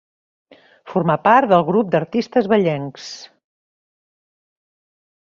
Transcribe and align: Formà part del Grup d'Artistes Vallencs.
Formà 0.93 1.17
part 1.25 1.49
del 1.51 1.65
Grup 1.67 1.91
d'Artistes 1.95 2.49
Vallencs. 2.53 3.11